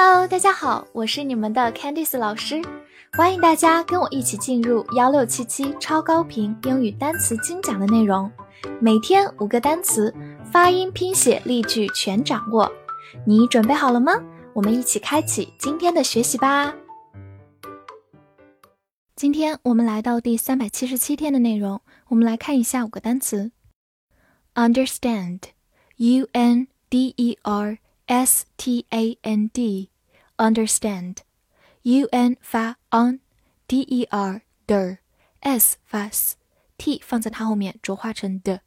[0.00, 2.62] Hello，大家好，我是你们的 Candice 老师，
[3.14, 8.30] 欢迎大家跟我一起进入幺六七七超高频英语单词精讲的内容，
[8.80, 10.14] 每天五个单词，
[10.52, 12.70] 发音、拼写、例句全掌握，
[13.26, 14.12] 你准备好了吗？
[14.52, 16.72] 我们一起开启今天的学习吧。
[19.16, 23.50] 今天我们来到第三百七十七天的内容，我们来看一下五个单词
[24.54, 27.78] ：understand，u n d e r。
[28.07, 38.61] S T A N D，understand，U N 发 on，D E R der，S 发 s，T 放在它后面浊化成的，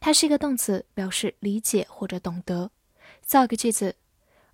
[0.00, 2.70] 它是一个动词，表示理解或者懂得。
[3.22, 3.96] 造一个句子：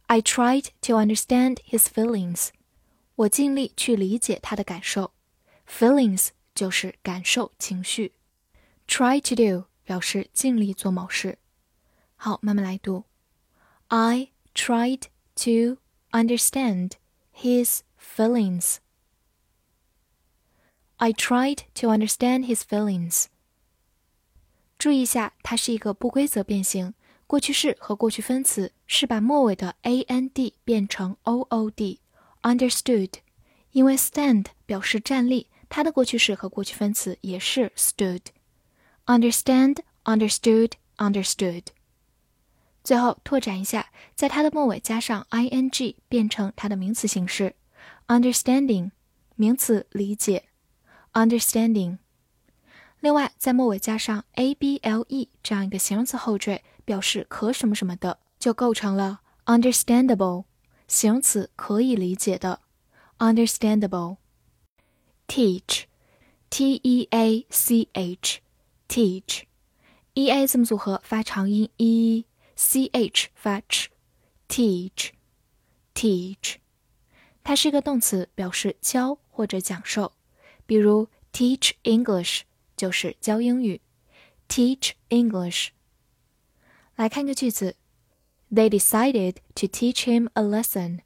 [0.06, 2.48] I tried to understand his feelings。
[3.14, 5.12] 我尽力去理解他的感受。
[5.68, 6.30] Feelings。
[6.56, 8.12] 就是感受情绪。
[8.86, 11.38] Try to do 表示尽力做某事。
[12.16, 13.04] 好，慢慢来读。
[13.88, 15.02] I tried
[15.36, 15.78] to
[16.10, 16.92] understand
[17.34, 18.76] his feelings.
[20.96, 23.26] I tried to understand his feelings.
[24.78, 26.94] 注意一下，它是一个不规则变形。
[27.26, 33.14] 过去式和过去分词是把末尾的 a n d 变成 o o d。Understood，
[33.70, 35.48] 因为 stand 表示站立。
[35.69, 38.21] 它的过去式和过去分词也是 stood。
[39.05, 41.63] understand, understood, understood。
[42.83, 47.55] 最后拓展一下，在它的末尾加上 ing，变成它的名词形式。
[48.07, 48.91] understanding，
[49.35, 50.45] 名词理解。
[51.13, 51.97] understanding。
[52.99, 60.45] 另外，在末尾加上 able 这样一个形容词后缀，表示可什么什么的，就构成了 understandable，
[60.87, 62.61] 形容词可以理解的。
[63.19, 64.17] understandable。
[65.26, 65.84] teach,
[66.50, 68.40] t e a c h,
[68.88, 69.44] teach,
[70.14, 75.10] e a 字母组合发长音 e，c h 发 ch，teach,
[75.94, 76.56] teach，
[77.42, 80.12] 它是一个动词，表示教或者讲授。
[80.66, 82.42] 比如 teach English
[82.76, 83.80] 就是教英语，
[84.48, 85.68] teach English。
[86.96, 87.76] 来看个句子，
[88.52, 91.00] They decided to teach him a lesson。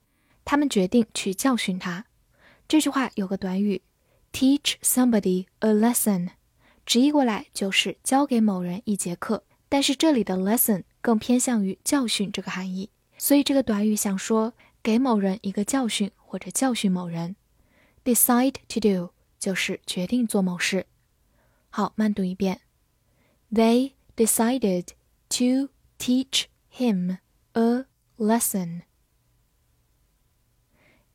[0.44, 2.06] 他们决定去教训他。
[2.66, 3.82] 这句话有个短语。
[4.32, 6.30] Teach somebody a lesson，
[6.84, 9.44] 直译过来就是教给某人一节课。
[9.68, 17.34] 但是这里的 lesson 更偏向于教训这个含义，所以这个短语想说给某人一个教训或者教训某人。
[18.04, 20.86] Decide to do 就是决定做某事。
[21.70, 22.60] 好，慢读一遍。
[23.50, 24.88] They decided
[25.30, 27.18] to teach him
[27.52, 28.82] a lesson.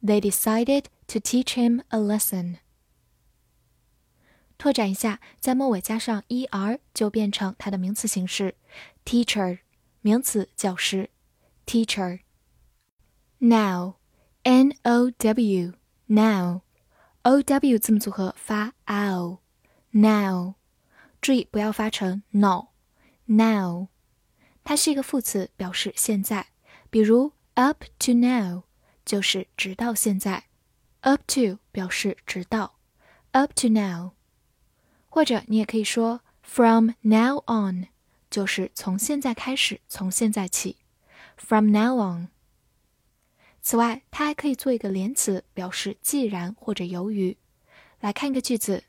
[0.04, 2.58] They decided to teach him a lesson.
[4.59, 8.57] 拓展一下，在末尾加上 er 就变成它的名词形式
[9.05, 9.59] ，teacher，
[10.01, 11.11] 名词教师
[11.67, 12.21] ，teacher。
[13.39, 16.63] now，n o w，now，o
[17.43, 20.55] w 字母组合发 ow，now，
[21.21, 23.89] 注意不要发成 no，now，
[24.65, 26.47] 它是一个副词，表示现在，
[26.89, 28.63] 比如 up to now
[29.05, 30.45] 就是直到现在
[31.03, 32.79] ，up to 表示直到
[33.33, 34.16] ，up to now。
[35.17, 37.87] 或者你也可以说 from now on，
[38.29, 40.77] 就是从现在开始，从现在起。
[41.39, 42.29] from now on。
[43.63, 47.39] 此外，它还可以做一个连词，表示既然或者由于。
[48.01, 48.85] 来看一个句子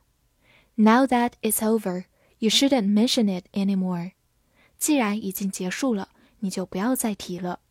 [0.76, 2.04] ：Now that it's over,
[2.40, 4.12] you shouldn't mention it anymore。
[4.78, 7.62] 既然已经结束了，你就不要再提了。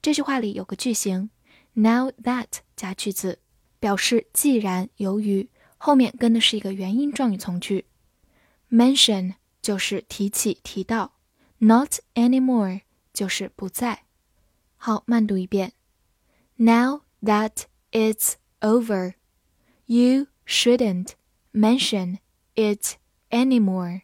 [0.00, 1.30] 这句话里有个句型
[1.72, 3.40] ，now that 加句子，
[3.80, 5.48] 表示既然由于。
[5.80, 7.84] 后面跟的是一个原因状语从句
[8.69, 11.13] ，mention 就是提起、提到，
[11.59, 12.81] not anymore
[13.13, 14.03] 就是不再。
[14.77, 15.73] 好，慢读一遍。
[16.57, 19.15] Now that it's over,
[19.85, 21.13] you shouldn't
[21.53, 22.19] mention
[22.55, 22.97] it
[23.29, 24.01] anymore.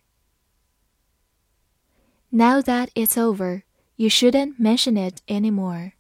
[2.32, 3.64] Now that it's over,
[3.96, 5.94] you shouldn't mention it anymore.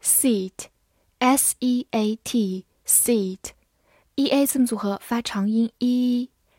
[0.00, 0.68] Seat,
[1.18, 3.50] S E A T, seat
[4.16, 5.72] e a 字母组合发长音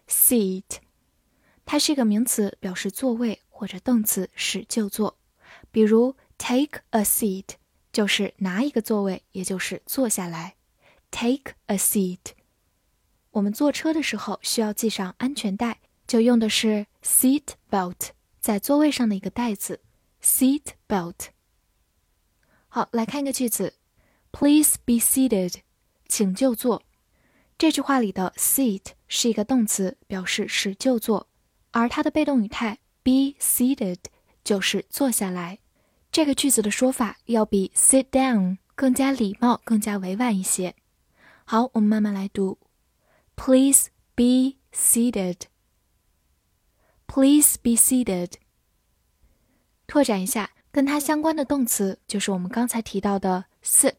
[0.08, 0.64] seat，
[1.64, 5.18] 它是一个名词，表示座位或者动词使就坐。
[5.70, 7.56] 比如 take a seat
[7.92, 10.56] 就是拿一个座位，也就是坐下来。
[11.10, 12.18] take a seat。
[13.30, 18.10] 我们坐车的时候需要系上安全带，就用的是 seat belt，
[18.40, 19.80] 在座位上的一个带子。
[20.22, 21.28] seat belt。
[22.68, 23.74] 好，来看一个句子
[24.32, 25.56] ，Please be seated，
[26.08, 26.82] 请就坐。
[27.56, 31.28] 这句话里的 seat 是一个动词，表示使就坐
[31.70, 33.98] 而它的被动语态 be seated
[34.42, 35.60] 就是坐下来。
[36.10, 40.74] 这个句子的说法要比 sit down 更加礼貌、更加委婉一些。
[41.44, 42.58] 好，我们慢慢来读。
[43.36, 45.42] Please be seated.
[47.06, 48.32] Please be seated.
[49.86, 53.94] 拓展一下，跟它相关的动词就是我们刚才提到的 sit，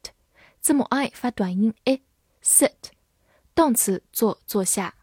[0.60, 2.92] 字母 i 发短音 i，sit，
[3.54, 4.96] 动词坐坐下。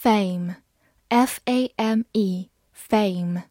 [0.00, 3.42] Fame，f a m e，fame，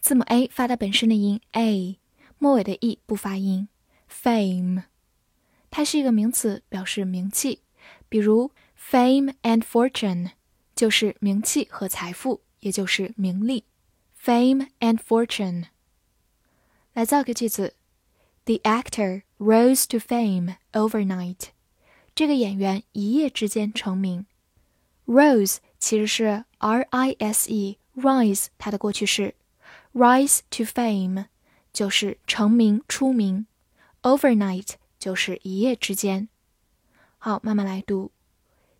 [0.00, 1.98] 字母 a 发的本身的音 a，
[2.38, 3.68] 末尾的 e 不发音。
[4.10, 4.84] Fame，
[5.70, 7.62] 它是一个名词，表示名气，
[8.08, 10.30] 比如 fame and fortune
[10.74, 13.64] 就是名气和财富，也就是名利。
[14.22, 15.66] Fame and fortune。
[16.92, 17.74] 来造个句子：
[18.44, 21.48] The actor rose to fame overnight。
[22.14, 24.26] 这个演员一夜之间成名。
[25.06, 29.34] Rose 其实是 R I S E，rise 它的过去式，
[29.92, 31.26] rise to fame
[31.72, 33.46] 就是成名出名，
[34.02, 36.28] overnight 就是一夜之间。
[37.18, 38.12] 好，慢慢来读：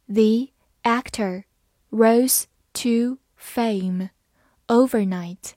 [0.07, 0.49] The
[0.83, 1.45] actor
[1.91, 2.45] rose
[2.75, 4.11] to fame
[4.67, 5.53] overnight.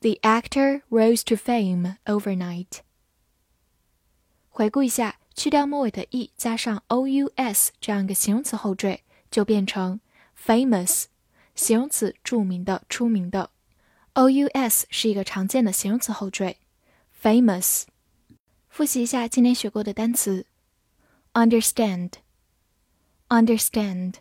[0.00, 2.80] The actor rose to fame overnight.
[4.48, 9.03] 回顾一下，去掉末尾的 e，加上 o u s 这样一个形容词后缀，
[9.35, 9.99] 就变成
[10.41, 11.07] famous，
[11.55, 13.51] 形容词，著名的、出名的。
[14.13, 16.59] o u s 是一个常见的形容词后缀
[17.21, 17.83] ，famous。
[18.69, 20.45] 复习一下今天学过的单词
[21.33, 24.13] ：understand，understand，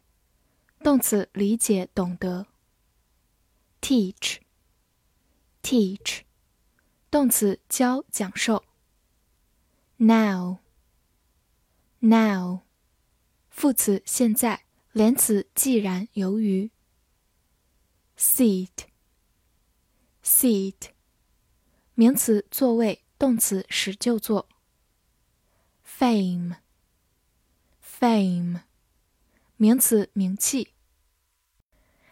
[0.83, 2.49] 动词，理解、懂得。
[3.81, 4.39] teach
[5.63, 6.23] teach
[7.09, 8.65] 动词教讲授。
[9.99, 10.59] now
[12.01, 12.63] now
[13.49, 14.64] 副词现在，
[14.95, 16.71] 连词既然由于。
[18.17, 18.69] seat
[20.23, 20.75] seat
[21.95, 24.49] 名词座位，动词使就坐。
[25.85, 26.59] fame
[27.85, 28.61] fame
[29.57, 30.69] 名词名气。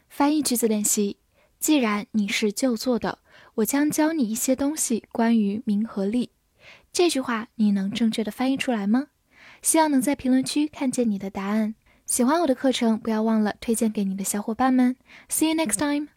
[0.09, 1.19] 翻译句子练习。
[1.61, 3.21] 既然你是就座的，
[3.55, 6.33] 我将教你一些东西关于名和利。
[6.93, 9.11] 这句话你能正确的翻译出来吗？
[9.63, 11.77] 希望能在评论区看见你的答案。
[12.07, 14.97] 喜欢我的课程，不要忘了推荐给你的小伙伴们。
[15.29, 16.13] See you next time.